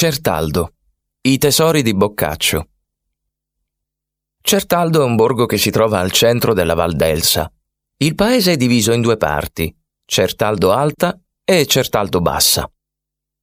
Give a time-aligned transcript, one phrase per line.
[0.00, 0.74] Certaldo.
[1.22, 2.68] I tesori di Boccaccio.
[4.40, 7.50] Certaldo è un borgo che si trova al centro della Val d'Elsa.
[7.96, 12.70] Il paese è diviso in due parti, Certaldo Alta e Certaldo Bassa.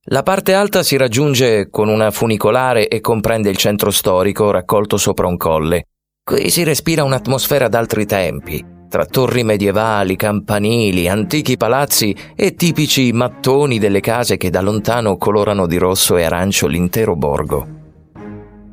[0.03, 5.27] La parte alta si raggiunge con una funicolare e comprende il centro storico raccolto sopra
[5.27, 5.89] un colle.
[6.23, 8.65] Qui si respira un'atmosfera d'altri tempi,
[8.95, 15.67] tra torri medievali, campanili, antichi palazzi e tipici mattoni delle case che da lontano colorano
[15.67, 17.67] di rosso e arancio l'intero borgo.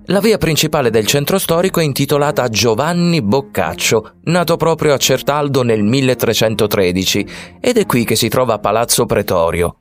[0.04, 5.82] La via principale del centro storico è intitolata Giovanni Boccaccio, nato proprio a Certaldo nel
[5.82, 7.26] 1313,
[7.60, 9.78] ed è qui che si trova Palazzo Pretorio,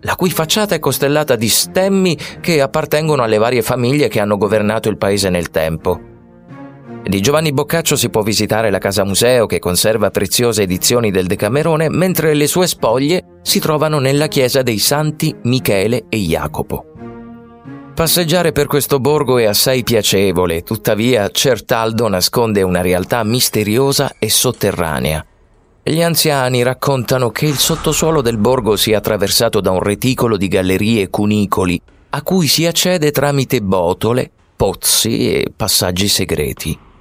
[0.00, 4.88] la cui facciata è costellata di stemmi che appartengono alle varie famiglie che hanno governato
[4.88, 6.12] il paese nel tempo.
[7.06, 11.90] Di Giovanni Boccaccio si può visitare la casa museo che conserva preziose edizioni del Decamerone,
[11.90, 16.86] mentre le sue spoglie si trovano nella chiesa dei santi Michele e Jacopo.
[17.94, 25.24] Passeggiare per questo borgo è assai piacevole, tuttavia Certaldo nasconde una realtà misteriosa e sotterranea.
[25.82, 31.02] Gli anziani raccontano che il sottosuolo del borgo sia attraversato da un reticolo di gallerie
[31.02, 31.78] e cunicoli,
[32.10, 36.92] a cui si accede tramite botole, pozzi e passaggi segreti.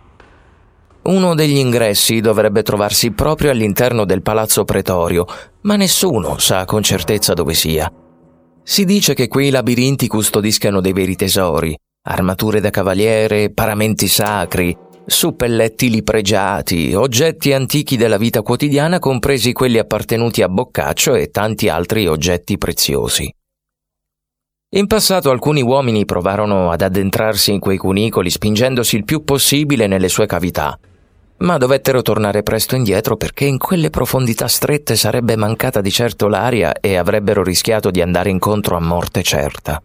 [1.04, 5.26] Uno degli ingressi dovrebbe trovarsi proprio all'interno del palazzo pretorio,
[5.62, 7.92] ma nessuno sa con certezza dove sia.
[8.64, 14.74] Si dice che quei labirinti custodiscano dei veri tesori, armature da cavaliere, paramenti sacri,
[15.06, 22.08] suppellettili pregiati, oggetti antichi della vita quotidiana, compresi quelli appartenuti a Boccaccio e tanti altri
[22.08, 23.30] oggetti preziosi.
[24.76, 30.08] In passato alcuni uomini provarono ad addentrarsi in quei cunicoli spingendosi il più possibile nelle
[30.08, 30.80] sue cavità,
[31.44, 36.74] ma dovettero tornare presto indietro perché in quelle profondità strette sarebbe mancata di certo l'aria
[36.80, 39.82] e avrebbero rischiato di andare incontro a morte certa.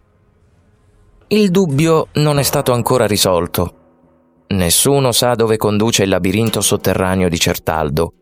[1.28, 3.74] Il dubbio non è stato ancora risolto.
[4.48, 8.12] Nessuno sa dove conduce il labirinto sotterraneo di Certaldo.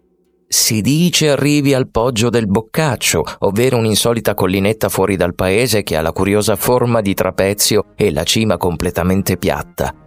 [0.49, 6.01] Si dice arrivi al poggio del Boccaccio, ovvero un'insolita collinetta fuori dal paese che ha
[6.01, 10.06] la curiosa forma di trapezio e la cima completamente piatta.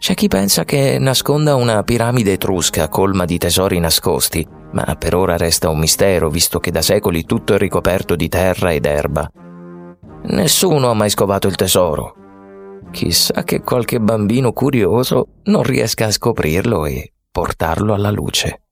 [0.00, 5.36] C'è chi pensa che nasconda una piramide etrusca colma di tesori nascosti, ma per ora
[5.36, 9.30] resta un mistero visto che da secoli tutto è ricoperto di terra ed erba.
[10.22, 12.14] Nessuno ha mai scovato il tesoro.
[12.90, 18.62] Chissà che qualche bambino curioso non riesca a scoprirlo e portarlo alla luce.